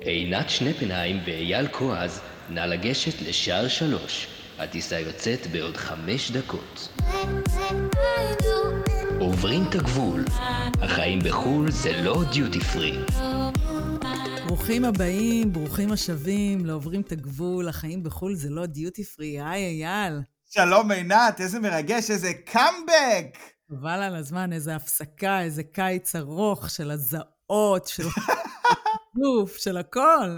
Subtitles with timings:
[0.00, 4.26] עינת שנפנהיים ואייל כועז, נא לגשת לשער שלוש.
[4.58, 6.88] הטיסה יוצאת בעוד חמש דקות.
[9.20, 10.24] עוברים את הגבול.
[10.82, 12.98] החיים בחו"ל זה לא דיוטי פרי.
[14.46, 19.40] ברוכים הבאים, ברוכים השבים, לעוברים את הגבול, החיים בחו"ל זה לא דיוטי פרי.
[19.40, 20.20] היי, אייל.
[20.50, 23.38] שלום עינת, איזה מרגש, איזה קאמבק!
[23.70, 28.04] חבל על הזמן, איזה הפסקה, איזה קיץ ארוך של הזעות, של
[29.18, 30.36] גוף, של הכל.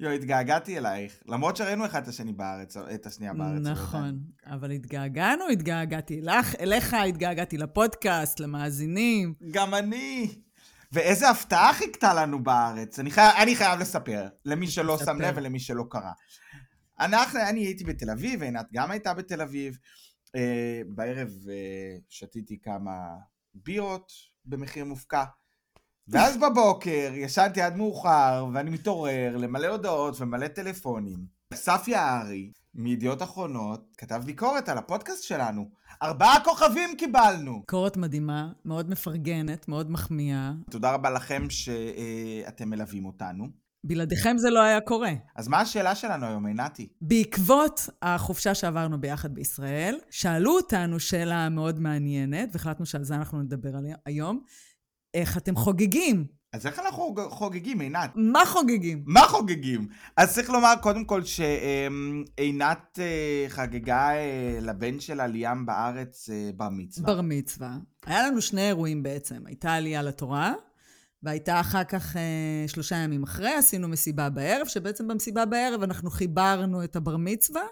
[0.00, 1.12] יואו, התגעגעתי אלייך.
[1.26, 3.66] למרות שראינו אחד את השני בארץ, את השנייה בארץ.
[3.66, 9.34] נכון, אבל התגעגענו, התגעגעתי לך, אליך, התגעגעתי לפודקאסט, למאזינים.
[9.50, 10.34] גם אני.
[10.92, 12.98] ואיזה הפתעה חיכתה לנו בארץ.
[12.98, 13.28] אני, חי...
[13.42, 15.04] אני חייב לספר, למי שלא לספר.
[15.12, 16.12] שם לב ולמי שלא קרא.
[17.00, 19.78] אנחנו, אני הייתי בתל אביב, עינת גם הייתה בתל אביב.
[20.36, 22.92] אה, בערב אה, שתיתי כמה
[23.54, 24.12] בירות
[24.44, 25.24] במחיר מופקע.
[26.10, 31.18] ואז בבוקר ישנתי עד מאוחר, ואני מתעורר למלא הודעות ומלא טלפונים.
[31.54, 35.68] אסף יערי, מידיעות אחרונות, כתב ביקורת על הפודקאסט שלנו.
[36.02, 37.60] ארבעה כוכבים קיבלנו!
[37.60, 40.52] ביקורת מדהימה, מאוד מפרגנת, מאוד מחמיאה.
[40.70, 43.48] תודה רבה לכם שאתם מלווים אותנו.
[43.84, 45.12] בלעדיכם זה לא היה קורה.
[45.36, 46.88] אז מה השאלה שלנו היום, עינתי?
[47.00, 53.72] בעקבות החופשה שעברנו ביחד בישראל, שאלו אותנו שאלה מאוד מעניינת, והחלטנו שעל זה אנחנו נדבר
[54.06, 54.42] היום.
[55.20, 56.38] איך אתם חוגגים?
[56.52, 58.10] אז איך אנחנו חוגגים, עינת?
[58.14, 59.02] מה חוגגים?
[59.06, 59.88] מה חוגגים?
[60.16, 66.68] אז צריך לומר קודם כל שעינת אה, חגגה אה, לבן שלה ליאם בארץ אה, בר
[66.68, 67.06] מצווה.
[67.06, 67.76] בר מצווה.
[68.06, 69.46] היה לנו שני אירועים בעצם.
[69.46, 70.52] הייתה עלייה לתורה,
[71.22, 72.16] והייתה אחר כך,
[72.66, 77.62] שלושה ימים אחרי, עשינו מסיבה בערב, שבעצם במסיבה בערב אנחנו חיברנו את הבר מצווה,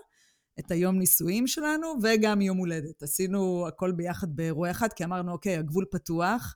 [0.58, 3.02] את היום נישואים שלנו, וגם יום הולדת.
[3.02, 6.54] עשינו הכל ביחד באירוע אחד, כי אמרנו, אוקיי, הגבול פתוח,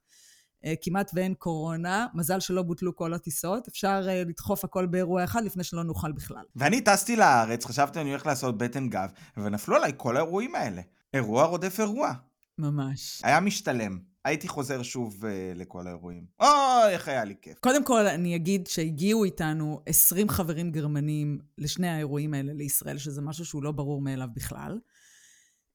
[0.83, 5.65] כמעט ואין קורונה, מזל שלא בוטלו כל הטיסות, אפשר אה, לדחוף הכל באירוע אחד לפני
[5.65, 6.43] שלא נוכל בכלל.
[6.57, 10.83] ואני טסתי לארץ, חשבתי אני הולך לעשות בטן גב, ונפלו עליי כל האירועים האלה.
[11.15, 12.13] אירוע רודף אירוע.
[12.59, 13.21] ממש.
[13.25, 13.99] היה משתלם.
[14.25, 15.27] הייתי חוזר שוב uh,
[15.59, 16.25] לכל האירועים.
[16.41, 17.59] אוי, איך היה לי כיף.
[17.61, 23.45] קודם כל, אני אגיד שהגיעו איתנו 20 חברים גרמנים לשני האירועים האלה לישראל, שזה משהו
[23.45, 24.79] שהוא לא ברור מאליו בכלל.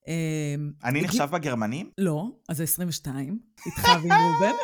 [0.08, 1.90] אמ, אני נחשב בגרמנים?
[1.98, 4.56] לא, אז זה 22, איתך ועם ראובן.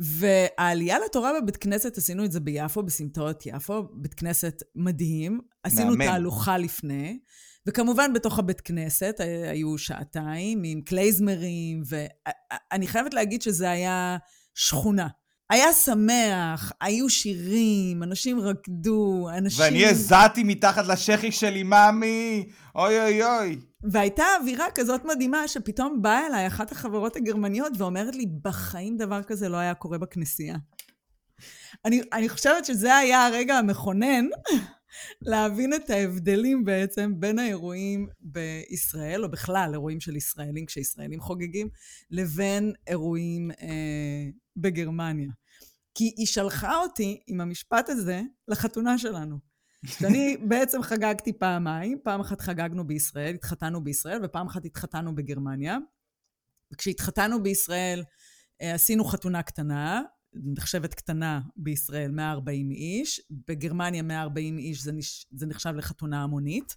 [0.00, 5.40] והעלייה לתורה בבית כנסת, עשינו את זה ביפו, בסמטאות יפו, בית כנסת מדהים.
[5.62, 5.94] עשינו.
[5.96, 7.18] תהלוכה לפני,
[7.66, 14.16] וכמובן בתוך הבית כנסת אה, היו שעתיים עם קלייזמרים, ואני חייבת להגיד שזה היה
[14.54, 15.08] שכונה.
[15.50, 19.64] היה שמח, היו שירים, אנשים רקדו, אנשים...
[19.64, 22.48] ואני הזעתי מתחת לשחי שלי, מאמי!
[22.74, 23.58] אוי אוי אוי.
[23.82, 29.48] והייתה אווירה כזאת מדהימה, שפתאום באה אליי אחת החברות הגרמניות ואומרת לי, בחיים דבר כזה
[29.48, 30.56] לא היה קורה בכנסייה.
[31.84, 34.26] אני, אני חושבת שזה היה הרגע המכונן
[35.22, 41.68] להבין את ההבדלים בעצם בין האירועים בישראל, או בכלל אירועים של ישראלים כשישראלים חוגגים,
[42.10, 45.39] לבין אירועים אה, בגרמניה.
[45.94, 49.38] כי היא שלחה אותי עם המשפט הזה לחתונה שלנו.
[49.98, 55.78] שאני בעצם חגגתי פעמיים, פעם אחת חגגנו בישראל, התחתנו בישראל, ופעם אחת התחתנו בגרמניה.
[56.72, 58.04] וכשהתחתנו בישראל,
[58.62, 60.02] אה, עשינו חתונה קטנה,
[60.34, 65.26] נחשבת קטנה בישראל, 140 איש, בגרמניה 140 איש זה, נש...
[65.30, 66.76] זה נחשב לחתונה המונית.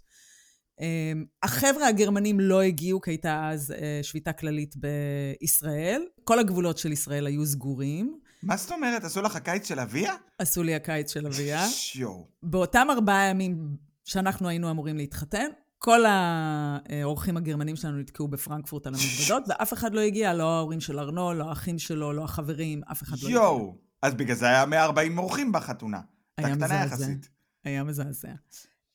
[0.82, 1.12] אה,
[1.44, 6.02] החבר'ה הגרמנים לא הגיעו, כי הייתה אז אה, שביתה כללית בישראל.
[6.24, 8.20] כל הגבולות של ישראל היו סגורים.
[8.44, 9.04] מה זאת אומרת?
[9.04, 10.14] עשו לך הקיץ של אביה?
[10.40, 11.68] עשו לי הקיץ של אביה.
[11.70, 12.24] שיו.
[12.44, 15.48] באותם ארבעה ימים שאנחנו היינו אמורים להתחתן,
[15.80, 21.00] כל האורחים הגרמנים שלנו נתקעו בפרנקפורט על המזוודות, ואף אחד לא הגיע, לא ההורים של
[21.00, 23.36] ארנו, לא האחים שלו, לא החברים, אף אחד לא הגיע.
[23.36, 23.78] יואו.
[24.02, 26.00] אז בגלל זה היה 140 אורחים בחתונה.
[26.38, 27.06] היה מזעזע.
[27.64, 28.34] היה מזעזע.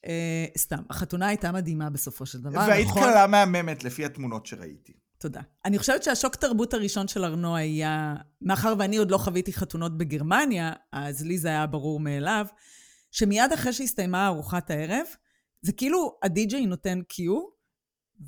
[0.07, 2.59] אה, סתם, החתונה הייתה מדהימה בסופו של דבר.
[2.69, 3.03] והיית נכון?
[3.03, 4.93] קלה מהממת לפי התמונות שראיתי.
[5.19, 5.41] תודה.
[5.65, 10.73] אני חושבת שהשוק תרבות הראשון של ארנו היה, מאחר ואני עוד לא חוויתי חתונות בגרמניה,
[10.93, 12.47] אז לי זה היה ברור מאליו,
[13.11, 15.06] שמיד אחרי שהסתיימה ארוחת הערב,
[15.62, 17.41] זה כאילו הדי-ג'יי נותן קיו,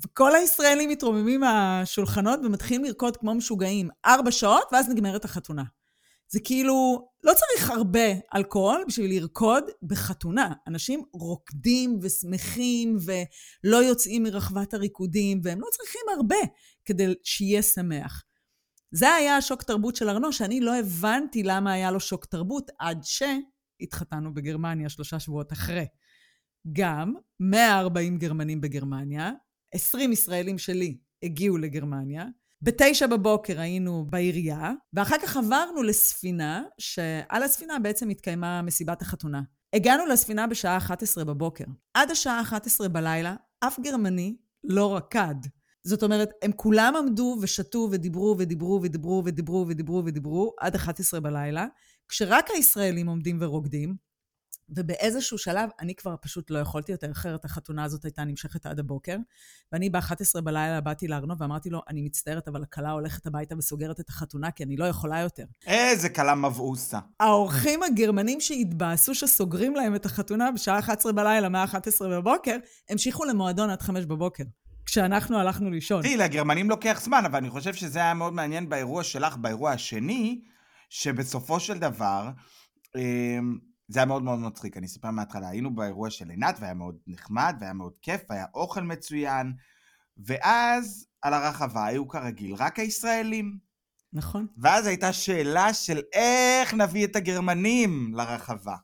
[0.05, 5.63] וכל הישראלים מתרוממים מהשולחנות ומתחילים לרקוד כמו משוגעים ארבע שעות, ואז נגמרת החתונה.
[6.33, 10.53] זה כאילו, לא צריך הרבה אלכוהול בשביל לרקוד בחתונה.
[10.67, 16.35] אנשים רוקדים ושמחים ולא יוצאים מרחבת הריקודים, והם לא צריכים הרבה
[16.85, 18.23] כדי שיהיה שמח.
[18.91, 23.01] זה היה השוק תרבות של ארנו, שאני לא הבנתי למה היה לו שוק תרבות, עד
[23.03, 25.85] שהתחתנו בגרמניה שלושה שבועות אחרי.
[26.73, 29.31] גם 140 גרמנים בגרמניה,
[29.73, 32.25] 20 ישראלים שלי הגיעו לגרמניה,
[32.63, 39.41] בתשע בבוקר היינו בעירייה, ואחר כך עברנו לספינה, שעל הספינה בעצם התקיימה מסיבת החתונה.
[39.73, 41.65] הגענו לספינה בשעה 11 בבוקר.
[41.93, 45.35] עד השעה 11 בלילה, אף גרמני לא רקד.
[45.83, 51.67] זאת אומרת, הם כולם עמדו ושתו ודיברו ודיברו ודיברו ודיברו ודיברו ודיברו עד 11 בלילה,
[52.07, 53.95] כשרק הישראלים עומדים ורוקדים,
[54.75, 59.17] ובאיזשהו שלב אני כבר פשוט לא יכולתי יותר, אחרת החתונה הזאת הייתה נמשכת עד הבוקר.
[59.71, 64.09] ואני ב-11 בלילה באתי לארנוב ואמרתי לו, אני מצטערת, אבל הכלה הולכת הביתה וסוגרת את
[64.09, 65.43] החתונה, כי אני לא יכולה יותר.
[65.67, 66.99] איזה כלה מבעוסה.
[67.19, 72.57] האורחים הגרמנים שהתבאסו שסוגרים להם את החתונה בשעה 11 בלילה, מה-11 בבוקר,
[72.89, 74.43] המשיכו למועדון עד 5 בבוקר.
[74.85, 76.01] כשאנחנו הלכנו לישון.
[76.01, 80.41] תראי, לגרמנים לוקח זמן, אבל אני חושב שזה היה מאוד מעניין באירוע שלך, באירוע השני,
[80.89, 82.29] שבסופו של דבר,
[82.95, 83.57] אמ,
[83.91, 85.49] זה היה מאוד מאוד מצחיק, אני אספר מההתחלה.
[85.49, 89.53] היינו באירוע של עינת, והיה מאוד נחמד, והיה מאוד כיף, והיה אוכל מצוין,
[90.25, 93.57] ואז על הרחבה היו כרגיל רק הישראלים.
[94.13, 94.47] נכון.
[94.57, 98.75] ואז הייתה שאלה של איך נביא את הגרמנים לרחבה.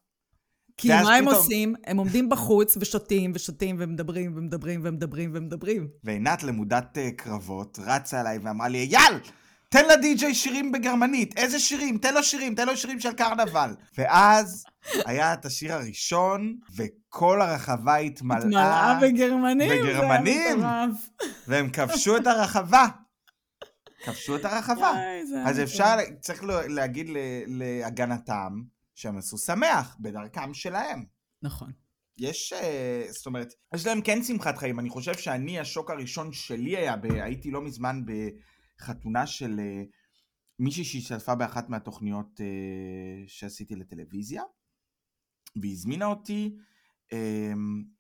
[0.78, 1.76] כי מה הם פתאום- עושים?
[1.86, 5.88] הם עומדים בחוץ ושותים ושותים ומדברים ומדברים ומדברים ומדברים.
[6.04, 9.20] ועינת למודת אה, קרבות רצה אליי ואמרה לי, אייל,
[9.70, 11.98] תן לדי-ג'יי שירים בגרמנית, איזה שירים?
[11.98, 13.76] תן לו שירים, תן לו שירים של קרנבל.
[13.98, 14.64] ואז
[15.06, 19.70] היה את השיר הראשון, וכל הרחבה התמלאה, התמלאה בגרמנים.
[19.70, 20.60] בגרמנים.
[21.48, 22.88] והם כבשו את הרחבה.
[24.04, 24.94] כבשו את הרחבה.
[25.46, 25.60] אז.
[25.60, 27.08] אפשר, צריך להגיד
[27.48, 28.62] להגנתם,
[28.96, 31.06] שהם עשו שמח בדרכם שלהם.
[31.44, 31.72] נכון.
[32.18, 34.80] יש, אה, זאת אומרת, יש להם כן שמחת חיים.
[34.80, 38.02] אני חושב שאני, השוק הראשון שלי היה, ב, הייתי לא מזמן
[38.80, 39.84] בחתונה של אה,
[40.60, 44.44] מישהי שהשתתפה באחת מהתוכניות אה, שעשיתי לטלוויזיה,
[45.62, 46.56] והיא הזמינה אותי,
[47.14, 47.54] אה,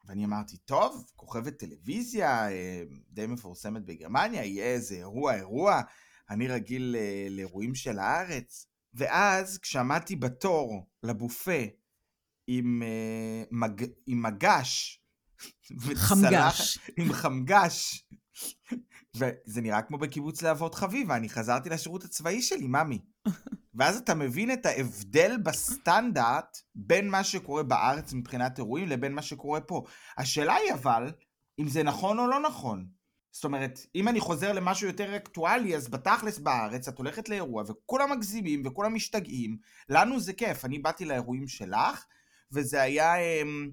[0.06, 5.81] ואני אמרתי, טוב, כוכבת טלוויזיה, אה, די מפורסמת בגרמניה, יהיה איזה אירוע, אירוע,
[6.29, 6.95] אני רגיל
[7.30, 8.68] לאירועים של הארץ.
[8.94, 11.62] ואז, כשעמדתי בתור לבופה,
[12.47, 12.83] עם,
[13.51, 13.85] מג...
[14.07, 15.01] עם מגש.
[15.95, 16.80] חמגש.
[16.97, 18.06] עם חמגש.
[19.18, 23.00] וזה נראה כמו בקיבוץ להבות חביבה, אני חזרתי לשירות הצבאי שלי, ממי.
[23.75, 29.62] ואז אתה מבין את ההבדל בסטנדרט בין מה שקורה בארץ מבחינת אירועים לבין מה שקורה
[29.62, 29.84] פה.
[30.18, 31.12] השאלה היא אבל,
[31.60, 32.88] אם זה נכון או לא נכון.
[33.31, 38.12] זאת אומרת, אם אני חוזר למשהו יותר אקטואלי, אז בתכלס בארץ את הולכת לאירוע וכולם
[38.12, 39.58] מגזימים וכולם משתגעים.
[39.90, 42.06] לנו זה כיף, אני באתי לאירועים שלך,
[42.52, 43.72] וזה היה, אמ,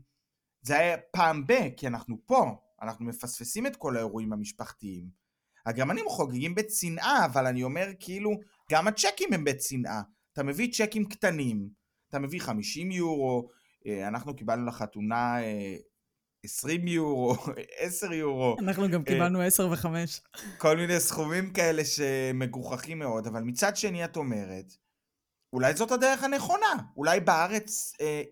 [0.63, 5.24] זה היה פעם ב, כי אנחנו פה, אנחנו מפספסים את כל האירועים המשפחתיים.
[5.67, 8.31] הגרמנים חוגגים בצנעה, אבל אני אומר כאילו,
[8.71, 10.03] גם הצ'קים הם בצנעה.
[10.33, 11.69] אתה מביא צ'קים קטנים,
[12.09, 13.49] אתה מביא 50 יורו,
[13.87, 15.77] אה, אנחנו קיבלנו לחתונה אה,
[16.45, 17.37] 20 יורו,
[17.79, 19.87] 10 יורו, אנחנו גם קיבלנו 10 ו-5.
[20.59, 24.73] כל מיני סכומים כאלה שמגוחכים מאוד, אבל מצד שני את אומרת,
[25.53, 28.23] אולי זאת הדרך הנכונה, אולי בארץ אה,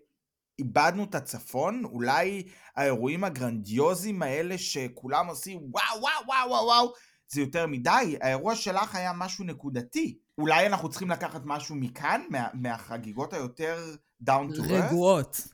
[0.59, 2.43] איבדנו את הצפון, אולי
[2.75, 6.93] האירועים הגרנדיוזיים האלה שכולם עושים וואו וואו וואו וואו וואו,
[7.31, 10.17] זה יותר מדי, האירוע שלך היה משהו נקודתי.
[10.37, 13.95] אולי אנחנו צריכים לקחת משהו מכאן, מה, מהחגיגות היותר
[14.29, 14.71] down to earth?
[14.71, 15.47] רגועות.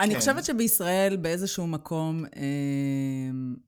[0.00, 0.18] אני כן.
[0.18, 2.42] חושבת שבישראל באיזשהו מקום אה,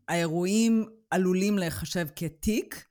[0.08, 2.84] האירועים עלולים להיחשב כתיק,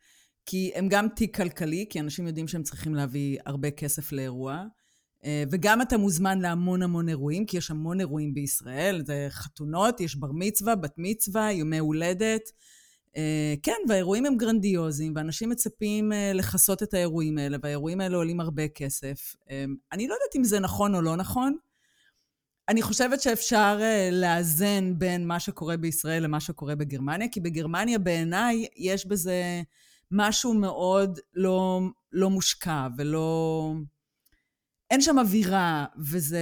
[0.46, 4.64] כי הם גם תיק כלכלי, כי אנשים יודעים שהם צריכים להביא הרבה כסף לאירוע.
[5.26, 10.16] אה, וגם אתה מוזמן להמון המון אירועים, כי יש המון אירועים בישראל, זה חתונות, יש
[10.16, 12.42] בר מצווה, בת מצווה, יומי הולדת.
[13.18, 18.40] אה, כן, והאירועים הם גרנדיוזיים, ואנשים מצפים אה, לכסות את האירועים האלה, והאירועים האלה עולים
[18.40, 19.36] הרבה כסף.
[19.50, 21.58] אה, אני לא יודעת אם זה נכון או לא נכון.
[22.70, 23.80] אני חושבת שאפשר
[24.12, 29.62] לאזן בין מה שקורה בישראל למה שקורה בגרמניה, כי בגרמניה בעיניי יש בזה
[30.12, 31.82] משהו מאוד לא,
[32.12, 33.74] לא מושקע ולא...
[34.92, 36.40] אין שם אווירה, וזה...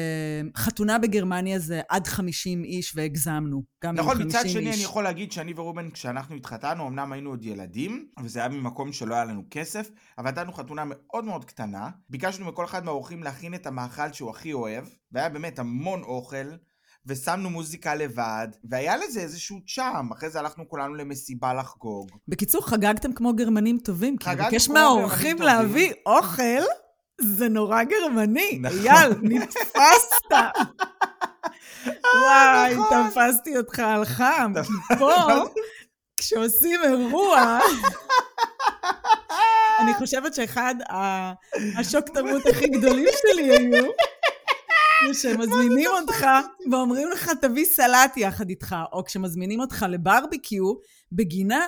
[0.58, 3.64] חתונה בגרמניה זה עד 50 איש והגזמנו.
[3.84, 4.76] גם נכון, 50 מצד שני איש.
[4.76, 9.16] אני יכול להגיד שאני ורובן, כשאנחנו התחתנו, אמנם היינו עוד ילדים, וזה היה ממקום שלא
[9.16, 11.90] היה לנו כסף, אבל הייתה לנו חתונה מאוד מאוד קטנה.
[12.10, 16.48] ביקשנו מכל אחד מהאורחים להכין את המאכל שהוא הכי אוהב, והיה באמת המון אוכל,
[17.06, 20.12] ושמנו מוזיקה לבד, והיה לזה איזשהו צ'אם.
[20.12, 22.12] אחרי זה הלכנו כולנו למסיבה לחגוג.
[22.28, 25.42] בקיצור, חגגתם כמו גרמנים טובים, כי לבקש כמו מהאורחים.
[25.42, 26.64] להביא אוכל,
[27.22, 28.60] זה נורא גרמני.
[28.62, 28.80] נכון.
[28.88, 30.32] אייל, נתפסת.
[32.16, 33.10] וואי, נכון.
[33.10, 34.54] תפסתי אותך על חם.
[34.64, 35.16] כי פה,
[36.18, 37.60] כשעושים אירוע,
[39.80, 40.76] אני חושבת שאחד
[41.78, 43.86] השוק תרבות הכי גדולים שלי היו,
[45.08, 46.28] זה שמזמינים אותך
[46.72, 50.74] ואומרים לך, תביא סלט יחד איתך, או כשמזמינים אותך לברביקיו,
[51.12, 51.66] בגינה,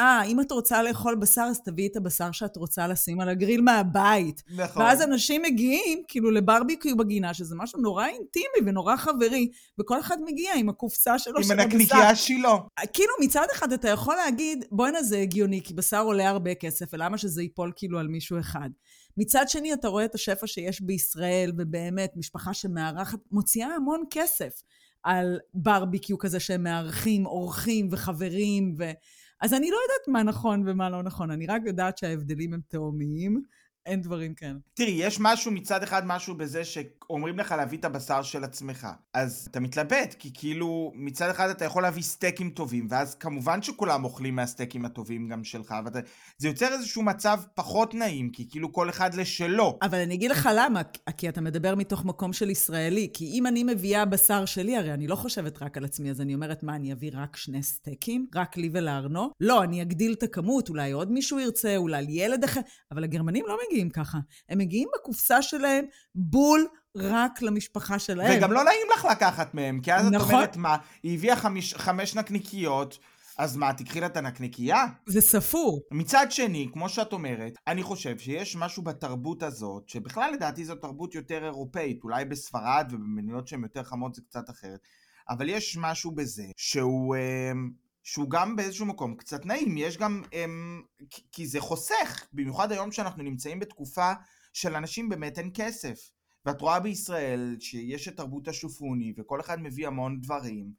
[0.00, 3.60] אה, אם את רוצה לאכול בשר, אז תביאי את הבשר שאת רוצה לשים על הגריל
[3.60, 4.42] מהבית.
[4.56, 4.82] נכון.
[4.82, 10.54] ואז אנשים מגיעים, כאילו, לברביקיו בגינה, שזה משהו נורא אינטימי ונורא חברי, וכל אחד מגיע
[10.54, 11.62] עם הקופסה שלו עם של הבשר.
[11.62, 12.66] הנקניקייה שלו.
[12.92, 17.18] כאילו, מצד אחד אתה יכול להגיד, בואנה, זה הגיוני, כי בשר עולה הרבה כסף, ולמה
[17.18, 18.70] שזה ייפול כאילו על מישהו אחד?
[19.16, 24.62] מצד שני, אתה רואה את השפע שיש בישראל, ובאמת, משפחה שמארחת, מוציאה המון כסף
[25.02, 28.90] על ברביקיו כזה שהם מארחים אורחים וחברים, ו...
[29.40, 33.42] אז אני לא יודעת מה נכון ומה לא נכון, אני רק יודעת שההבדלים הם תאומיים,
[33.86, 34.58] אין דברים כאלה.
[34.74, 38.86] תראי, יש משהו מצד אחד, משהו בזה שאומרים לך להביא את הבשר של עצמך.
[39.14, 44.04] אז אתה מתלבט, כי כאילו, מצד אחד אתה יכול להביא סטייקים טובים, ואז כמובן שכולם
[44.04, 45.98] אוכלים מהסטייקים הטובים גם שלך, ואתה...
[46.38, 49.78] זה יוצר איזשהו מצב פחות נעים, כי כאילו כל אחד לשלו.
[49.82, 50.82] אבל אני אגיד לך למה,
[51.16, 53.10] כי אתה מדבר מתוך מקום של ישראלי.
[53.12, 56.34] כי אם אני מביאה בשר שלי, הרי אני לא חושבת רק על עצמי, אז אני
[56.34, 58.26] אומרת, מה, אני אביא רק שני סטייקים?
[58.34, 59.30] רק לי ולארנו?
[59.40, 62.60] לא, אני אגדיל את הכמות, אולי עוד מישהו ירצה, אולי ילד אחר,
[62.92, 64.18] אבל הגרמנים לא מגיעים ככה.
[64.48, 65.84] הם מגיעים בקופסה שלהם
[66.14, 68.38] בול רק למשפחה שלהם.
[68.38, 70.34] וגם לא נעים לך לקחת מהם, כי אז את נכון.
[70.34, 72.98] אומרת, מה, היא הביאה חמיש, חמש נקניקיות,
[73.38, 74.84] אז מה, תקחי לה את הנקניקייה?
[75.06, 75.80] זה ספור.
[75.90, 81.14] מצד שני, כמו שאת אומרת, אני חושב שיש משהו בתרבות הזאת, שבכלל לדעתי זו תרבות
[81.14, 84.80] יותר אירופאית, אולי בספרד ובמדינות שהן יותר חמות זה קצת אחרת,
[85.28, 87.70] אבל יש משהו בזה שהוא, אמ,
[88.02, 92.92] שהוא גם באיזשהו מקום קצת נעים, יש גם, אמ, כי- כי זה חוסך, במיוחד היום
[92.92, 94.12] שאנחנו נמצאים בתקופה
[94.52, 96.10] של אנשים באמת אין כסף.
[96.46, 100.72] ואת רואה בישראל שיש את תרבות השופוני, וכל אחד מביא המון דברים,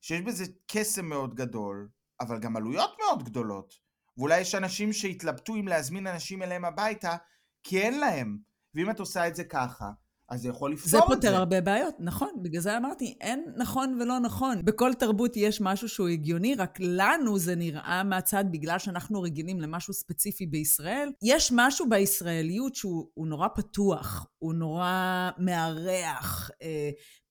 [0.00, 1.88] שיש בזה קסם מאוד גדול,
[2.20, 3.74] אבל גם עלויות מאוד גדולות.
[4.16, 7.16] ואולי יש אנשים שהתלבטו אם להזמין אנשים אליהם הביתה,
[7.62, 8.38] כי אין להם.
[8.74, 9.90] ואם את עושה את זה ככה,
[10.28, 11.36] אז זה יכול לפתור זה את פותר זה.
[11.36, 12.28] הרבה בעיות, נכון.
[12.42, 14.64] בגלל זה אמרתי, אין נכון ולא נכון.
[14.64, 19.94] בכל תרבות יש משהו שהוא הגיוני, רק לנו זה נראה מהצד, בגלל שאנחנו רגילים למשהו
[19.94, 21.12] ספציפי בישראל.
[21.22, 26.50] יש משהו בישראליות שהוא הוא נורא פתוח, הוא נורא מארח.
[26.62, 26.90] אה,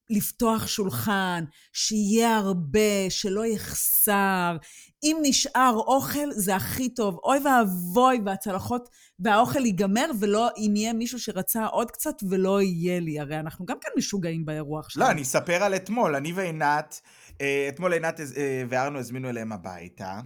[0.09, 1.43] לפתוח שולחן,
[1.73, 4.57] שיהיה הרבה, שלא יחסר.
[5.03, 7.19] אם נשאר אוכל, זה הכי טוב.
[7.23, 13.19] אוי ואבוי, והצלחות, והאוכל ייגמר, ולא אם יהיה מישהו שרצה עוד קצת ולא יהיה לי.
[13.19, 15.03] הרי אנחנו גם כן משוגעים באירוע עכשיו.
[15.03, 16.15] לא, אני אספר על אתמול.
[16.15, 17.01] אני ועינת,
[17.41, 20.19] אה, אתמול עינת אה, וארנו הזמינו אליהם הביתה.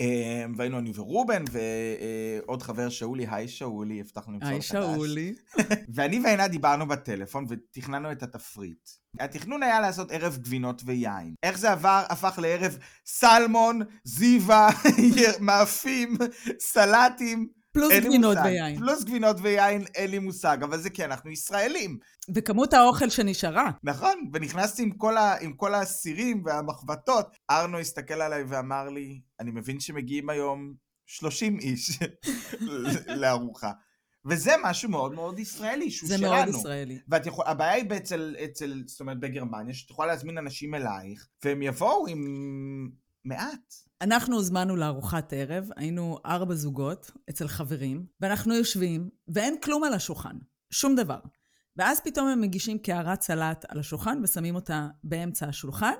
[0.00, 5.34] אה, והיינו אני ורובן ועוד חבר שאולי, היי שאולי, הבטחנו למצוא היי לך שאולי.
[5.94, 8.88] ואני ועינת דיברנו בטלפון ותכננו את התפריט.
[9.20, 11.34] התכנון היה לעשות ערב גבינות ויין.
[11.42, 12.04] איך זה עבר?
[12.08, 14.68] הפך לערב סלמון, זיווה,
[15.40, 16.16] מאפים,
[16.58, 17.48] סלטים.
[17.74, 18.48] פלוס גבינות מושג.
[18.48, 18.78] ויין.
[18.78, 21.98] פלוס גבינות ויין, אין לי מושג, אבל זה כי אנחנו ישראלים.
[22.34, 23.70] וכמות האוכל שנשארה.
[23.82, 27.36] נכון, ונכנסתי עם כל, ה, עם כל הסירים והמחבטות.
[27.50, 30.74] ארנו הסתכל עליי ואמר לי, אני מבין שמגיעים היום
[31.06, 31.98] 30 איש
[33.22, 33.70] לארוחה.
[34.26, 36.32] וזה משהו מאוד מאוד ישראלי, שהוא זה שלנו.
[36.32, 36.98] מאוד ישראלי.
[37.08, 41.62] ואת יכול, הבעיה היא אצל, אצל, זאת אומרת בגרמניה, שאת יכולה להזמין אנשים אלייך, והם
[41.62, 42.24] יבואו עם
[43.24, 43.74] מעט.
[44.00, 50.36] אנחנו הוזמנו לארוחת ערב, היינו ארבע זוגות אצל חברים, ואנחנו יושבים, ואין כלום על השולחן,
[50.70, 51.18] שום דבר.
[51.76, 55.94] ואז פתאום הם מגישים קערת סלט על השולחן ושמים אותה באמצע השולחן,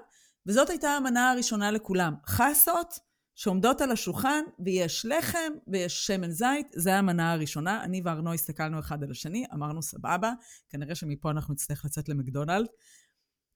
[0.46, 2.14] וזאת הייתה המנה הראשונה לכולם.
[2.26, 2.98] חסות
[3.34, 7.84] שעומדות על השולחן, ויש לחם ויש שמן זית, זו המנה הראשונה.
[7.84, 10.32] אני וארנו הסתכלנו אחד על השני, אמרנו סבבה,
[10.70, 12.66] כנראה שמפה אנחנו נצטרך לצאת למקדונלד.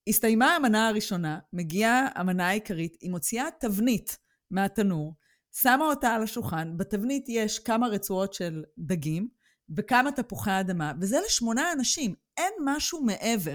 [0.09, 4.19] הסתיימה המנה הראשונה, מגיעה המנה העיקרית, היא מוציאה תבנית
[4.51, 5.15] מהתנור,
[5.55, 9.29] שמה אותה על השולחן, בתבנית יש כמה רצועות של דגים
[9.77, 13.55] וכמה תפוחי אדמה, וזה לשמונה אנשים, אין משהו מעבר.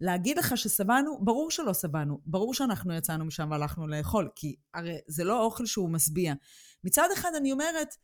[0.00, 5.24] להגיד לך ששבענו, ברור שלא שבענו, ברור שאנחנו יצאנו משם והלכנו לאכול, כי הרי זה
[5.24, 6.34] לא אוכל שהוא משביע.
[6.84, 7.96] מצד אחד אני אומרת,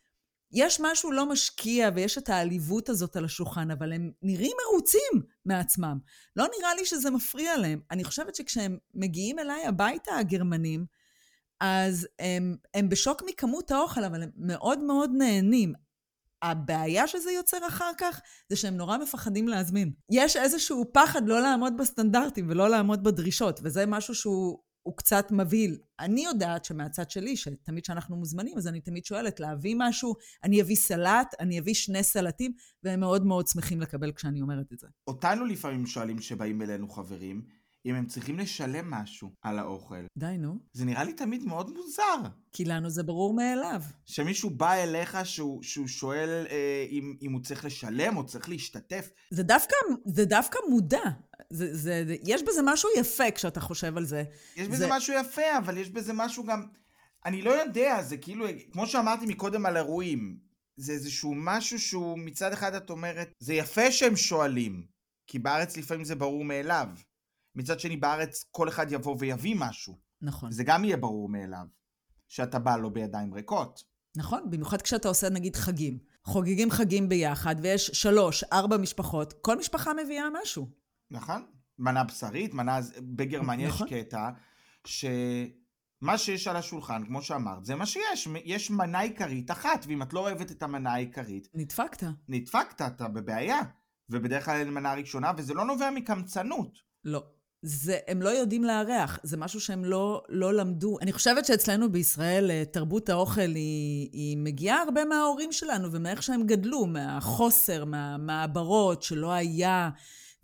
[0.53, 5.99] יש משהו לא משקיע ויש את העליבות הזאת על השולחן, אבל הם נראים מרוצים מעצמם.
[6.37, 7.81] לא נראה לי שזה מפריע להם.
[7.91, 10.87] אני חושבת שכשהם מגיעים אליי הביתה, הגרמנים,
[11.61, 15.73] אז הם, הם בשוק מכמות האוכל, אבל הם מאוד מאוד נהנים.
[16.43, 19.93] הבעיה שזה יוצר אחר כך, זה שהם נורא מפחדים להזמין.
[20.11, 25.79] יש איזשהו פחד לא לעמוד בסטנדרטים ולא לעמוד בדרישות, וזה משהו שהוא הוא קצת מבהיל.
[26.01, 30.15] אני יודעת שמהצד שלי, שתמיד כשאנחנו מוזמנים, אז אני תמיד שואלת להביא משהו,
[30.45, 32.53] אני אביא סלט, אני אביא שני סלטים,
[32.83, 34.87] והם מאוד מאוד שמחים לקבל כשאני אומרת את זה.
[35.07, 37.43] אותנו לפעמים שואלים שבאים אלינו חברים,
[37.87, 40.05] אם הם צריכים לשלם משהו על האוכל.
[40.19, 40.59] די, נו.
[40.73, 42.29] זה נראה לי תמיד מאוד מוזר.
[42.53, 43.83] כי לנו זה ברור מאליו.
[44.05, 49.11] שמישהו בא אליך שהוא, שהוא שואל אה, אם, אם הוא צריך לשלם או צריך להשתתף.
[49.31, 51.11] זה דווקא, זה דווקא מודע.
[51.51, 54.25] זה, זה, זה, יש בזה משהו יפה כשאתה חושב על זה.
[54.57, 56.63] יש בזה זה- משהו יפה, אבל יש בזה משהו גם...
[57.27, 60.39] אני לא יודע, זה כאילו, כמו שאמרתי מקודם על אירועים,
[60.77, 64.87] זה איזשהו משהו שהוא מצד אחד את אומרת, זה יפה שהם שואלים,
[65.27, 66.89] כי בארץ לפעמים זה ברור מאליו.
[67.55, 69.99] מצד שני, בארץ כל אחד יבוא ויביא משהו.
[70.23, 70.51] נכון.
[70.53, 71.67] זה גם יהיה ברור מאליו,
[72.29, 73.85] שאתה בא לו בידיים ריקות.
[74.17, 75.99] נכון, במיוחד כשאתה עושה נגיד חגים.
[76.25, 80.69] חוגגים חגים ביחד, ויש שלוש, ארבע משפחות, כל משפחה מביאה משהו.
[81.11, 81.47] נכון?
[81.79, 82.81] מנה בשרית, מנה...
[83.01, 83.87] בגרמניה נכון.
[83.87, 84.31] יש קטע
[84.85, 88.29] שמה שיש על השולחן, כמו שאמרת, זה מה שיש.
[88.45, 92.07] יש מנה עיקרית אחת, ואם את לא אוהבת את המנה העיקרית, נדפקת.
[92.29, 93.61] נדפקת, אתה בבעיה.
[94.11, 96.79] ובדרך כלל אין מנה ראשונה, וזה לא נובע מקמצנות.
[97.05, 97.23] לא.
[97.63, 100.99] זה, הם לא יודעים לארח, זה משהו שהם לא, לא למדו.
[101.03, 106.47] אני חושבת שאצלנו בישראל אה, תרבות האוכל היא, היא מגיעה הרבה מההורים שלנו ומאיך שהם
[106.47, 109.91] גדלו, מהחוסר, מהמעברות שלא היה,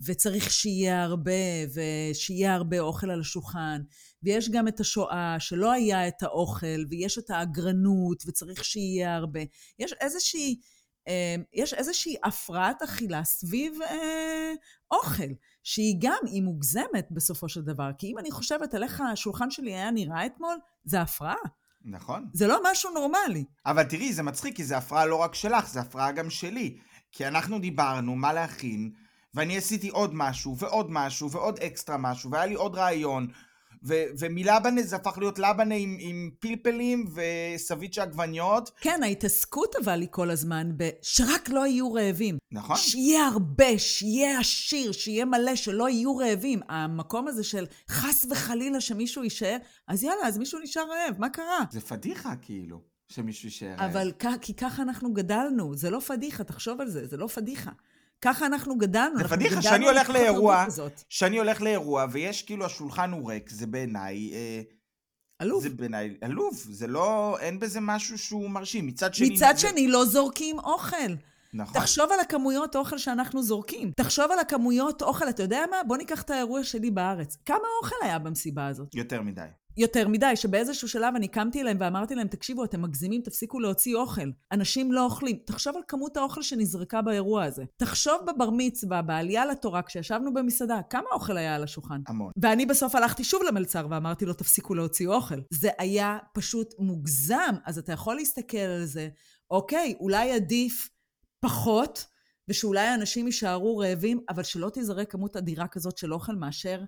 [0.06, 1.32] וצריך שיהיה הרבה,
[1.74, 3.82] ושיהיה הרבה אוכל על השולחן.
[4.22, 9.40] ויש גם את השואה, שלא היה את האוכל, ויש את האגרנות, וצריך שיהיה הרבה.
[9.78, 10.60] יש איזושהי...
[11.08, 14.52] אה, יש איזושהי הפרעת אכילה סביב אה,
[14.90, 15.32] אוכל,
[15.62, 17.90] שהיא גם, היא מוגזמת בסופו של דבר.
[17.98, 21.34] כי אם אני חושבת על איך השולחן שלי היה נראה אתמול, זה הפרעה.
[21.84, 22.28] נכון.
[22.32, 23.44] זה לא משהו נורמלי.
[23.66, 26.78] אבל תראי, זה מצחיק, כי זה הפרעה לא רק שלך, זה הפרעה גם שלי.
[27.12, 28.92] כי אנחנו דיברנו מה להכין,
[29.34, 33.26] ואני עשיתי עוד משהו, ועוד משהו, ועוד אקסטרה משהו, והיה לי עוד רעיון,
[33.84, 38.70] ו- ומלבנה זה הפך להיות לבנה עם, עם פלפלים וסביצ'ה עגבניות.
[38.80, 40.90] כן, ההתעסקות אבל היא כל הזמן ב...
[41.02, 42.38] שרק לא יהיו רעבים.
[42.52, 42.76] נכון.
[42.76, 46.60] שיהיה הרבה, שיהיה עשיר, שיהיה מלא, שלא יהיו רעבים.
[46.68, 49.56] המקום הזה של חס וחלילה שמישהו יישאר,
[49.88, 51.64] אז יאללה, אז מישהו נשאר רעב, מה קרה?
[51.70, 53.74] זה פדיחה כאילו, שמישהו יישאר.
[53.86, 57.70] אבל כ- כי ככה אנחנו גדלנו, זה לא פדיחה, תחשוב על זה, זה לא פדיחה.
[58.22, 59.18] ככה אנחנו גדלנו.
[59.18, 60.66] זה פדיחה שאני הולך לאירוע.
[61.08, 64.30] שאני הולך לאירוע, ויש כאילו השולחן הוא ריק, זה בעיניי...
[64.32, 64.60] אה,
[65.38, 65.62] עלוב.
[65.62, 68.86] זה בעיניי עלוב, זה לא, אין בזה משהו שהוא מרשים.
[68.86, 69.30] מצד שני...
[69.30, 70.96] מצד זה- שני, לא זורקים אוכל.
[71.54, 71.80] נכון.
[71.80, 73.92] תחשוב על הכמויות אוכל שאנחנו זורקים.
[73.96, 75.76] תחשוב על הכמויות אוכל, אתה יודע מה?
[75.86, 77.36] בוא ניקח את האירוע שלי בארץ.
[77.46, 78.94] כמה אוכל היה במסיבה הזאת?
[78.94, 79.46] יותר מדי.
[79.76, 84.30] יותר מדי, שבאיזשהו שלב אני קמתי אליהם ואמרתי להם, תקשיבו, אתם מגזימים, תפסיקו להוציא אוכל.
[84.52, 85.38] אנשים לא אוכלים.
[85.44, 87.64] תחשוב על כמות האוכל שנזרקה באירוע הזה.
[87.76, 92.00] תחשוב בבר מצווה, בעלייה לתורה, כשישבנו במסעדה, כמה אוכל היה על השולחן.
[92.08, 92.32] המון.
[92.42, 95.40] ואני בסוף הלכתי שוב למלצר ואמרתי לו, תפסיקו להוציא אוכל.
[95.50, 97.54] זה היה פשוט מוגזם.
[97.64, 99.08] אז אתה יכול להסתכל על זה,
[99.50, 100.88] אוקיי, אולי עדיף
[101.40, 102.06] פחות,
[102.48, 106.80] ושאולי אנשים יישארו רעבים, אבל שלא תזרק כמות אדירה כזאת של אוכל מאשר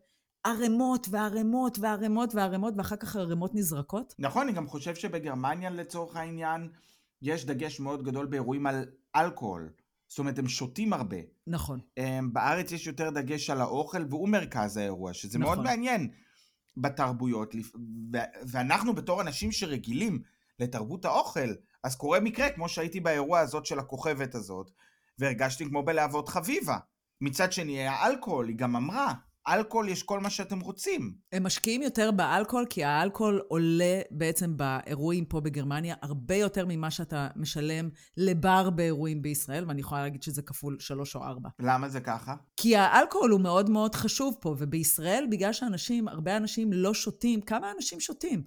[0.45, 4.15] ערימות וערימות וערימות וערימות, ואחר כך הערימות נזרקות?
[4.19, 6.69] נכון, אני גם חושב שבגרמניה לצורך העניין,
[7.23, 8.85] יש דגש מאוד גדול באירועים על
[9.17, 9.71] אלכוהול.
[10.09, 11.17] זאת אומרת, הם שותים הרבה.
[11.47, 11.81] נכון.
[11.97, 15.55] הם, בארץ יש יותר דגש על האוכל, והוא מרכז האירוע, שזה נכון.
[15.55, 16.11] מאוד מעניין
[16.77, 17.55] בתרבויות.
[18.15, 20.23] ו- ואנחנו בתור אנשים שרגילים
[20.59, 24.71] לתרבות האוכל, אז קורה מקרה, כמו שהייתי באירוע הזאת של הכוכבת הזאת,
[25.19, 26.79] והרגשתי כמו בלהבות חביבה.
[27.21, 29.15] מצד שני, היה אלכוהול, היא גם אמרה,
[29.49, 31.15] אלכוהול יש כל מה שאתם רוצים.
[31.33, 37.29] הם משקיעים יותר באלכוהול, כי האלכוהול עולה בעצם באירועים פה בגרמניה הרבה יותר ממה שאתה
[37.37, 41.49] משלם לבר באירועים בישראל, ואני יכולה להגיד שזה כפול שלוש או ארבע.
[41.61, 42.35] למה זה ככה?
[42.57, 47.73] כי האלכוהול הוא מאוד מאוד חשוב פה, ובישראל, בגלל שאנשים, הרבה אנשים לא שותים, כמה
[47.77, 48.45] אנשים שותים?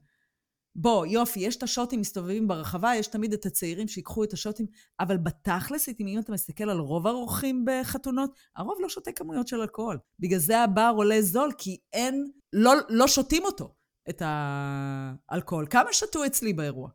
[0.78, 4.66] בוא, יופי, יש את השוטים מסתובבים ברחבה, יש תמיד את הצעירים שיקחו את השוטים,
[5.00, 9.98] אבל בתכלס, אם אתה מסתכל על רוב האורחים בחתונות, הרוב לא שותה כמויות של אלכוהול.
[10.20, 13.74] בגלל זה הבר עולה זול, כי אין, לא, לא שותים אותו,
[14.10, 15.68] את האלכוהול.
[15.70, 16.90] כמה שתו אצלי באירוע?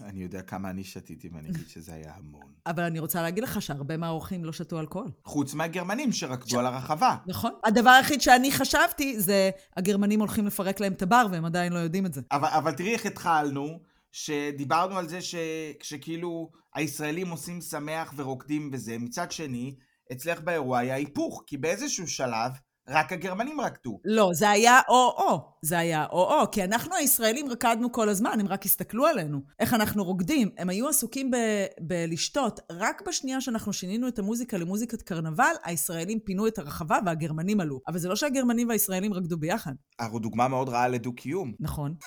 [0.00, 2.52] אני יודע כמה אני שתיתי, ואני אגיד שזה היה המון.
[2.66, 5.10] אבל אני רוצה להגיד לך שהרבה מהאורחים לא שתו אלכוהול.
[5.24, 7.16] חוץ מהגרמנים שרקדו על הרחבה.
[7.26, 7.52] נכון.
[7.64, 12.06] הדבר היחיד שאני חשבתי זה, הגרמנים הולכים לפרק להם את הבר, והם עדיין לא יודעים
[12.06, 12.20] את זה.
[12.32, 13.80] אבל, אבל תראי איך התחלנו,
[14.12, 15.34] שדיברנו על זה ש,
[15.82, 19.74] שכאילו הישראלים עושים שמח ורוקדים וזה, מצד שני,
[20.12, 22.52] אצלך באירוע היה היפוך, כי באיזשהו שלב
[22.88, 24.00] רק הגרמנים רקדו.
[24.04, 25.40] לא, זה היה או-או.
[25.62, 29.40] זה היה או-או, כי אנחנו הישראלים רקדנו כל הזמן, הם רק הסתכלו עלינו.
[29.60, 30.50] איך אנחנו רוקדים.
[30.58, 32.60] הם היו עסוקים ב- בלשתות.
[32.72, 37.80] רק בשנייה שאנחנו שינינו את המוזיקה למוזיקת קרנבל, הישראלים פינו את הרחבה והגרמנים עלו.
[37.88, 39.72] אבל זה לא שהגרמנים והישראלים רקדו ביחד.
[40.00, 41.52] אנחנו דוגמה מאוד רעה לדו-קיום.
[41.60, 41.94] נכון.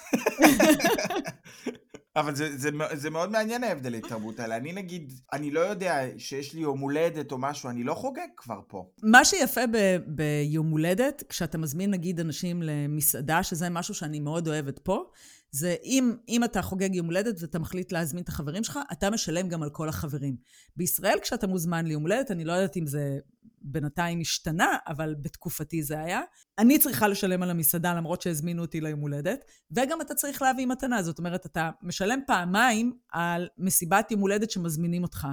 [2.16, 4.58] אבל זה, זה, זה מאוד מעניין ההבדלי תרבות האלה.
[4.58, 8.60] אני נגיד, אני לא יודע שיש לי יום הולדת או משהו, אני לא חוגג כבר
[8.68, 8.86] פה.
[9.04, 14.80] מה שיפה ב- ביום הולדת, כשאתה מזמין נגיד אנשים למסעדה, שזה משהו שאני מאוד אוהבת
[14.80, 15.04] פה,
[15.52, 19.50] זה אם, אם אתה חוגג יום הולדת ואתה מחליט להזמין את החברים שלך, אתה משלם
[19.50, 20.36] גם על כל החברים.
[20.76, 23.20] בישראל, כשאתה מוזמן ליום הולדת, אני לא יודעת אם זה
[23.62, 26.22] בינתיים השתנה, אבל בתקופתי זה היה,
[26.60, 31.04] אני צריכה לשלם על המסעדה למרות שהזמינו אותי ליום הולדת, וגם אתה צריך להביא מתנה.
[31.04, 35.28] זאת אומרת, אתה משלם פעמיים על מסיבת יום הולדת שמזמינים אותך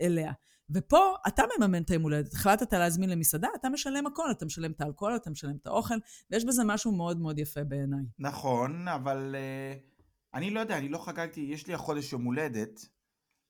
[0.00, 0.32] אליה.
[0.70, 2.34] ופה אתה מממן את היום הולדת.
[2.34, 5.94] החלטת להזמין למסעדה, אתה משלם הכל, אתה משלם את האלכוהול, אתה משלם את האוכל,
[6.30, 8.04] ויש בזה משהו מאוד מאוד יפה בעיניי.
[8.18, 12.88] נכון, אבל uh, אני לא יודע, אני לא חגגתי, יש לי החודש יום הולדת,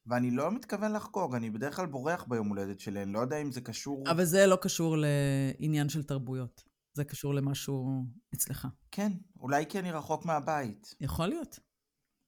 [0.06, 3.60] ואני לא מתכוון לחגוג, אני בדרך כלל בורח ביום הולדת שלהן, לא יודע אם זה
[3.60, 4.04] קשור...
[4.10, 6.62] אבל זה לא קשור לעניין של תרבויות.
[6.92, 8.68] זה קשור למשהו אצלך.
[8.90, 10.94] כן, אולי כי אני רחוק מהבית.
[11.00, 11.58] יכול להיות.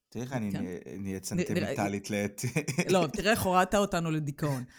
[0.09, 0.65] תראי איך אני כן.
[0.97, 2.41] נהיית סנטימנטלית לעת...
[2.89, 4.63] לא, תראה איך הורדת אותנו לדיכאון.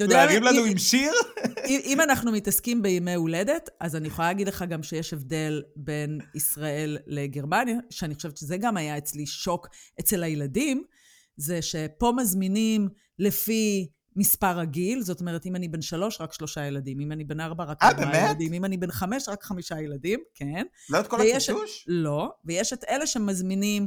[0.00, 1.12] להרים לנו עם שיר?
[1.66, 6.98] אם אנחנו מתעסקים בימי הולדת, אז אני יכולה להגיד לך גם שיש הבדל בין ישראל
[7.06, 9.68] לגרמניה, שאני חושבת שזה גם היה אצלי שוק
[10.00, 10.84] אצל הילדים,
[11.36, 17.00] זה שפה מזמינים לפי מספר הגיל, זאת אומרת, אם אני בן שלוש, רק שלושה ילדים,
[17.00, 18.28] אם אני בן ארבע, רק אה, ארבעה באמת?
[18.30, 20.62] ילדים, אם אני בן חמש, רק חמישה ילדים, כן.
[20.90, 21.84] לא את כל ויש- הקישוש?
[21.88, 23.86] לא, ויש את אלה שמזמינים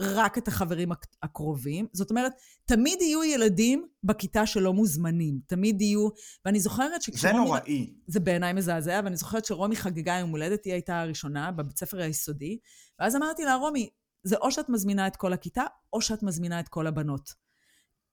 [0.00, 1.86] רק את החברים הק- הקרובים.
[1.92, 2.32] זאת אומרת,
[2.64, 5.38] תמיד יהיו ילדים בכיתה שלא מוזמנים.
[5.46, 6.08] תמיד יהיו,
[6.44, 7.36] ואני זוכרת זה שכשרומי...
[7.38, 7.94] נוראי.
[8.06, 12.58] זה בעיניי מזעזע, ואני זוכרת שרומי חגגה יום הולדת, היא הייתה הראשונה בבית ספר היסודי,
[13.00, 13.88] ואז אמרתי לה, רומי,
[14.22, 17.44] זה או שאת מזמינה את כל הכיתה, או שאת מזמינה את כל הבנות.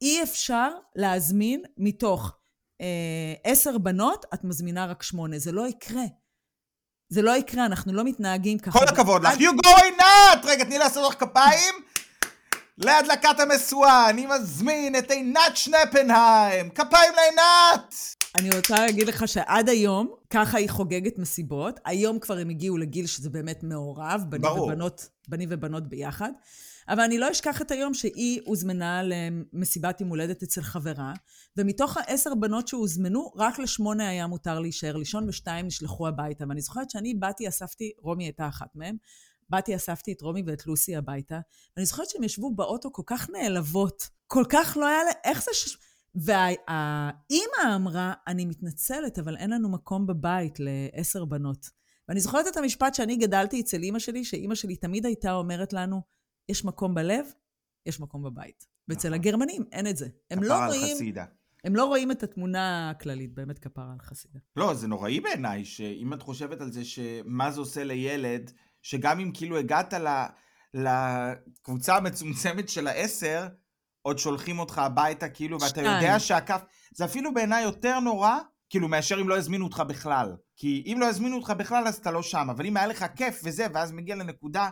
[0.02, 2.38] אי אפשר להזמין מתוך
[2.82, 5.40] אה, עשר בנות, את מזמינה רק שמונה.
[5.40, 6.04] זה לא יקרה.
[7.10, 8.80] זה לא יקרה, אנחנו לא מתנהגים ככה.
[8.80, 9.34] כל הכבוד לך.
[9.34, 10.46] You go עינת!
[10.46, 11.76] רגע, תני לעשות לך כפיים.
[12.78, 16.70] להדלקת המשואה, אני מזמין את עינת שנפנהיים.
[16.70, 17.96] כפיים לעינת!
[18.36, 21.80] אני רוצה להגיד לך שעד היום, ככה היא חוגגת מסיבות.
[21.86, 24.68] היום כבר הם הגיעו לגיל שזה באמת מעורב, בנים ברור.
[24.68, 26.32] ובנות, בנים ובנות ביחד.
[26.92, 31.14] אבל אני לא אשכח את היום שהיא הוזמנה למסיבת יום הולדת אצל חברה,
[31.58, 36.46] ומתוך העשר בנות שהוזמנו, רק לשמונה היה מותר להישאר לישון, ושתיים נשלחו הביתה.
[36.50, 38.96] ואני זוכרת שאני באתי, אספתי, רומי הייתה אחת מהן,
[39.50, 41.40] באתי, אספתי את רומי ואת לוסי הביתה,
[41.76, 45.12] ואני זוכרת שהם ישבו באוטו כל כך נעלבות, כל כך לא היה לה...
[45.24, 45.78] איך זה ש...
[46.16, 51.66] והאימא אמרה, אני מתנצלת, אבל אין לנו מקום בבית לעשר בנות.
[52.08, 56.02] ואני זוכרת את המשפט שאני גדלתי אצל אימא שלי, שאימא שלי תמיד הייתה אומרת לנו,
[56.52, 57.26] יש מקום בלב,
[57.86, 58.68] יש מקום בבית.
[58.88, 59.20] ואצל נכון.
[59.20, 60.08] הגרמנים אין את זה.
[60.32, 61.26] הם לא, רואים, חסידה.
[61.64, 64.40] הם לא רואים את התמונה הכללית, באמת כפרה על חסידה.
[64.56, 69.32] לא, זה נוראי בעיניי, שאם את חושבת על זה, שמה זה עושה לילד, שגם אם
[69.34, 70.26] כאילו הגעת ל...
[70.74, 73.48] לקבוצה המצומצמת של העשר,
[74.02, 75.86] עוד שולחים אותך הביתה, כאילו, ואתה שתיים.
[75.86, 76.62] יודע שהכף...
[76.96, 78.38] זה אפילו בעיניי יותר נורא,
[78.70, 80.36] כאילו, מאשר אם לא יזמינו אותך בכלל.
[80.56, 82.48] כי אם לא יזמינו אותך בכלל, אז אתה לא שם.
[82.50, 84.70] אבל אם היה לך כיף וזה, ואז מגיע לנקודה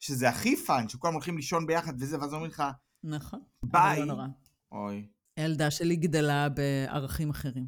[0.00, 2.62] שזה הכי fun, שכולם הולכים לישון ביחד וזה, ואז אומרים לך,
[3.04, 3.40] נכון.
[3.62, 3.98] ביי.
[3.98, 4.26] לא נורא.
[4.72, 5.08] אוי.
[5.36, 7.66] הילדה שלי גדלה בערכים אחרים.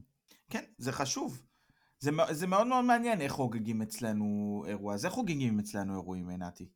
[0.50, 1.42] כן, זה חשוב.
[2.00, 4.94] זה, זה מאוד מאוד מעניין איך חוגגים אצלנו אירוע.
[4.94, 6.68] אז איך חוגגים אצלנו אירועים, עינתי?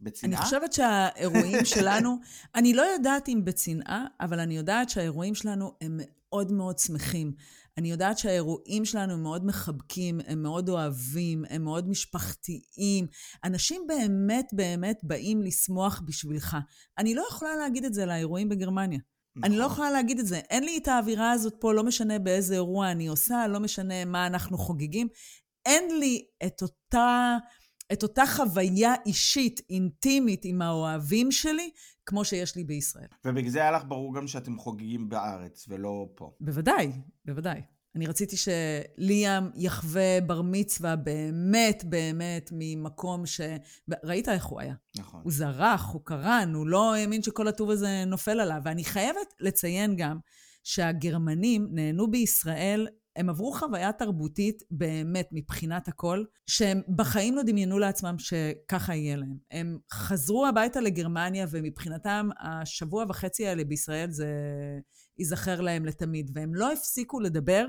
[0.00, 0.42] אני בצנעה?
[0.42, 2.16] חושבת שהאירועים שלנו,
[2.54, 7.32] אני לא יודעת אם בצנעה, אבל אני יודעת שהאירועים שלנו הם מאוד מאוד שמחים.
[7.78, 13.06] אני יודעת שהאירועים שלנו הם מאוד מחבקים, הם מאוד אוהבים, הם מאוד משפחתיים.
[13.44, 16.56] אנשים באמת באמת באים לשמוח בשבילך.
[16.98, 18.98] אני לא יכולה להגיד את זה על האירועים בגרמניה.
[19.42, 19.72] אני לא נכון.
[19.72, 20.36] יכולה להגיד את זה.
[20.36, 24.26] אין לי את האווירה הזאת פה, לא משנה באיזה אירוע אני עושה, לא משנה מה
[24.26, 25.08] אנחנו חוגגים.
[25.66, 27.36] אין לי את אותה,
[27.94, 31.70] את אותה חוויה אישית, אינטימית עם האוהבים שלי,
[32.06, 33.06] כמו שיש לי בישראל.
[33.24, 36.30] ובגלל זה היה לך ברור גם שאתם חוגגים בארץ, ולא פה.
[36.40, 36.92] בוודאי,
[37.24, 37.60] בוודאי.
[37.96, 43.40] אני רציתי שליאם יחווה בר מצווה באמת, באמת, ממקום ש...
[44.04, 44.74] ראית איך הוא היה?
[44.96, 45.20] נכון.
[45.24, 48.60] הוא זרח, הוא קרן, הוא לא האמין שכל הטוב הזה נופל עליו.
[48.64, 50.18] ואני חייבת לציין גם
[50.64, 58.14] שהגרמנים נהנו בישראל, הם עברו חוויה תרבותית באמת מבחינת הכל, שהם בחיים לא דמיינו לעצמם
[58.18, 59.36] שככה יהיה להם.
[59.50, 64.26] הם חזרו הביתה לגרמניה, ומבחינתם השבוע וחצי האלה בישראל זה
[65.18, 66.30] ייזכר להם לתמיד.
[66.34, 67.66] והם לא הפסיקו לדבר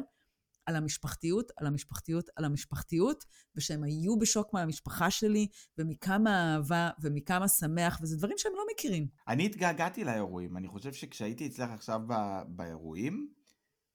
[0.65, 3.23] על המשפחתיות, על המשפחתיות, על המשפחתיות,
[3.55, 9.07] ושהם היו בשוק מהמשפחה שלי, ומכמה אהבה, ומכמה שמח, וזה דברים שהם לא מכירים.
[9.27, 10.57] אני התגעגעתי לאירועים.
[10.57, 12.01] אני חושב שכשהייתי אצלך עכשיו
[12.47, 13.27] באירועים,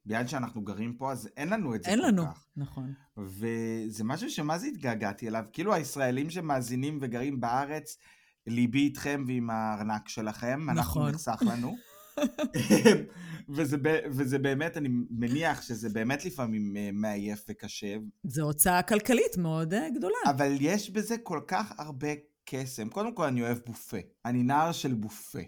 [0.07, 2.27] בגלל שאנחנו גרים פה, אז אין לנו את זה אין כל לנו.
[2.27, 2.47] כך.
[2.57, 2.93] נכון.
[3.19, 5.45] וזה משהו שמה זה התגעגעתי אליו.
[5.53, 7.99] כאילו הישראלים שמאזינים וגרים בארץ,
[8.47, 11.11] ליבי איתכם ועם הארנק שלכם, אנחנו נכון.
[11.11, 11.77] נחסך לנו.
[13.55, 13.77] וזה,
[14.11, 19.91] וזה באמת, אני מניח שזה באמת לפעמים אה, מעייף וקשה, זו הוצאה כלכלית מאוד אה,
[19.97, 20.17] גדולה.
[20.31, 22.09] אבל יש בזה כל כך הרבה
[22.45, 22.89] קסם.
[22.89, 23.97] קודם כל, אני אוהב בופה.
[24.25, 25.39] אני נער של בופה.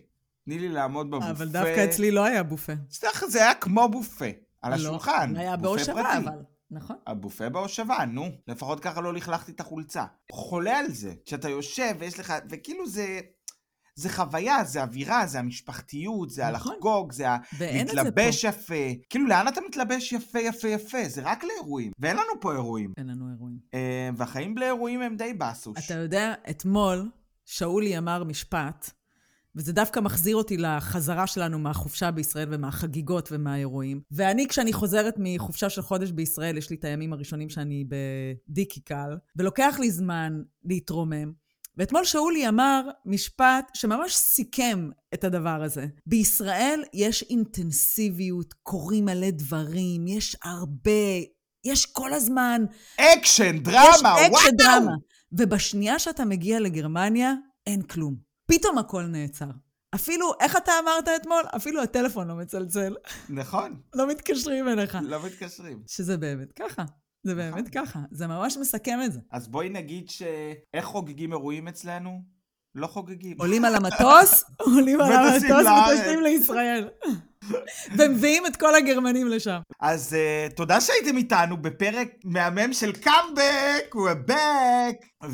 [0.45, 1.31] תני לי לעמוד בבופה.
[1.31, 2.73] אבל דווקא אצלי לא היה בופה.
[2.91, 4.25] סליחה, זה היה כמו בופה.
[4.63, 5.37] על לא, השולחן.
[5.37, 6.19] היה בהושבה.
[6.19, 6.43] אבל.
[6.71, 6.97] נכון.
[7.07, 8.31] הבופה בהושבה, נו.
[8.49, 10.05] לפחות ככה לא לכלכתי את החולצה.
[10.33, 11.15] חולה על זה.
[11.25, 12.35] כשאתה יושב ויש לך...
[12.51, 13.21] וכאילו זה...
[13.95, 16.73] זה חוויה, זה אווירה, זה המשפחתיות, זה נכון.
[16.73, 17.27] הלחגוג, זה.
[17.29, 18.75] הלהתלבש יפה.
[19.11, 20.99] כאילו, לאן אתה מתלבש יפה, יפה, יפה?
[21.09, 21.93] זה רק לאירועים.
[21.99, 22.93] ואין לנו פה אירועים.
[22.97, 23.59] אין לנו אירועים.
[23.75, 25.79] אה, והחיים בלי אירועים הם די באסוש.
[25.87, 27.11] אתה יודע, אתמול
[27.45, 28.91] שאולי אמר משפט,
[29.57, 34.01] וזה דווקא מחזיר אותי לחזרה שלנו מהחופשה בישראל ומהחגיגות ומהאירועים.
[34.11, 37.85] ואני, כשאני חוזרת מחופשה של חודש בישראל, יש לי את הימים הראשונים שאני
[38.49, 41.33] בדיקיקל, ולוקח לי זמן להתרומם.
[41.77, 45.87] ואתמול שאולי אמר משפט שממש סיכם את הדבר הזה.
[46.07, 50.91] בישראל יש אינטנסיביות, קורים מלא דברים, יש הרבה,
[51.65, 52.65] יש כל הזמן
[52.97, 54.27] אקשן, דרמה, יש וואו!
[54.27, 54.93] אקשן דרמה.
[55.33, 57.35] ובשנייה שאתה מגיע לגרמניה,
[57.67, 58.32] אין כלום.
[58.47, 59.51] פתאום הכל נעצר.
[59.95, 61.43] אפילו, איך אתה אמרת אתמול?
[61.57, 62.97] אפילו הטלפון לא מצלצל.
[63.29, 64.99] נכון, לא מתקשרים אליך.
[65.03, 65.83] לא מתקשרים.
[65.87, 66.85] שזה באמת ככה.
[67.23, 67.99] זה באמת ככה.
[68.11, 69.21] זה ממש מסכם את זה.
[69.31, 70.23] אז בואי נגיד ש...
[70.75, 72.23] איך חוגגים אירועים אצלנו?
[72.75, 73.37] לא חוגגים.
[73.39, 75.67] עולים על המטוס, עולים על המטוס.
[75.93, 76.89] וטסים לישראל.
[77.99, 79.59] ומביאים את כל הגרמנים לשם.
[79.81, 85.27] אז uh, תודה שהייתם איתנו בפרק מהמם של קאמבק, we're back!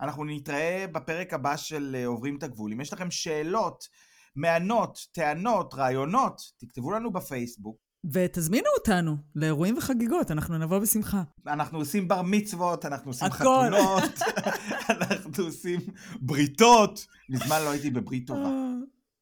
[0.00, 2.72] ואנחנו נתראה בפרק הבא של uh, עוברים את הגבול.
[2.72, 3.88] אם יש לכם שאלות,
[4.36, 7.88] מענות, טענות, רעיונות, תכתבו לנו בפייסבוק.
[8.12, 11.22] ותזמינו אותנו לאירועים וחגיגות, אנחנו נבוא בשמחה.
[11.46, 13.64] אנחנו עושים בר מצוות, אנחנו עושים הכל.
[13.66, 14.18] חתונות,
[15.00, 15.80] אנחנו עושים
[16.20, 17.06] בריתות.
[17.30, 18.44] מזמן לא הייתי בברית טובה.
[18.44, 18.72] אה,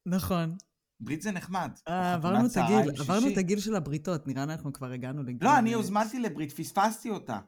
[0.05, 0.55] נכון.
[0.99, 1.71] ברית זה נחמד.
[1.87, 3.27] אה, עברנו את הגיל, עברנו.
[3.27, 5.47] את הגיל של הבריתות, נראה לי אנחנו כבר הגענו לגיל...
[5.47, 7.39] לא, אני אה, הוזמנתי לברית, פספסתי אותה.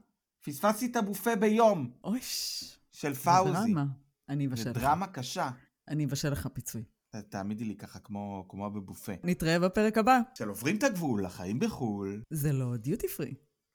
[0.46, 2.20] פספסתי את הבופה ביום אוי,
[3.00, 3.54] של זה פאוזי.
[3.54, 3.86] דרמה.
[4.30, 4.78] אני זה אבשל לך.
[4.78, 5.50] דרמה קשה.
[5.88, 6.84] אני אבשל לך פיצוי.
[7.30, 9.12] תעמידי לי ככה כמו כמו בבופה.
[9.24, 10.20] נתראה בפרק הבא.
[10.36, 12.22] של עוברים את הגבול, החיים בחו"ל.
[12.30, 13.34] זה לא דיוטי פרי.